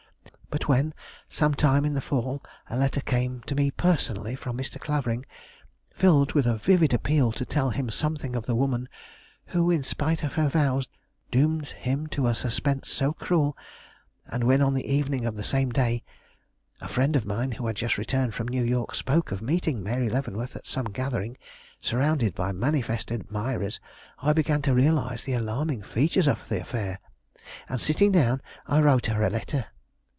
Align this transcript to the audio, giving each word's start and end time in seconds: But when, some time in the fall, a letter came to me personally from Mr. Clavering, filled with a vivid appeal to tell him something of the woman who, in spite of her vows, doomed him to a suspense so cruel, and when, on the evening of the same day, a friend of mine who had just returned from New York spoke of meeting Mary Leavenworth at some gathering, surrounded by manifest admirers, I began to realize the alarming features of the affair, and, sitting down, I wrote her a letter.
But 0.51 0.67
when, 0.67 0.93
some 1.29 1.53
time 1.53 1.85
in 1.85 1.93
the 1.93 2.01
fall, 2.01 2.43
a 2.69 2.75
letter 2.75 2.99
came 2.99 3.39
to 3.47 3.55
me 3.55 3.71
personally 3.71 4.35
from 4.35 4.57
Mr. 4.57 4.77
Clavering, 4.81 5.25
filled 5.95 6.33
with 6.33 6.45
a 6.45 6.57
vivid 6.57 6.93
appeal 6.93 7.31
to 7.31 7.45
tell 7.45 7.69
him 7.69 7.89
something 7.89 8.35
of 8.35 8.47
the 8.47 8.53
woman 8.53 8.89
who, 9.47 9.71
in 9.71 9.81
spite 9.81 10.23
of 10.25 10.33
her 10.33 10.49
vows, 10.49 10.89
doomed 11.31 11.67
him 11.69 12.05
to 12.07 12.27
a 12.27 12.35
suspense 12.35 12.89
so 12.89 13.13
cruel, 13.13 13.57
and 14.27 14.43
when, 14.43 14.61
on 14.61 14.73
the 14.73 14.85
evening 14.85 15.25
of 15.25 15.37
the 15.37 15.43
same 15.43 15.69
day, 15.71 16.03
a 16.81 16.89
friend 16.89 17.15
of 17.15 17.25
mine 17.25 17.53
who 17.53 17.65
had 17.65 17.77
just 17.77 17.97
returned 17.97 18.33
from 18.35 18.49
New 18.49 18.63
York 18.63 18.93
spoke 18.93 19.31
of 19.31 19.41
meeting 19.41 19.81
Mary 19.81 20.09
Leavenworth 20.09 20.57
at 20.57 20.67
some 20.67 20.85
gathering, 20.89 21.37
surrounded 21.79 22.35
by 22.35 22.51
manifest 22.51 23.09
admirers, 23.09 23.79
I 24.21 24.33
began 24.33 24.61
to 24.63 24.73
realize 24.73 25.23
the 25.23 25.31
alarming 25.33 25.81
features 25.83 26.27
of 26.27 26.49
the 26.49 26.59
affair, 26.59 26.99
and, 27.69 27.79
sitting 27.79 28.11
down, 28.11 28.41
I 28.67 28.81
wrote 28.81 29.05
her 29.05 29.23
a 29.23 29.29
letter. 29.29 29.67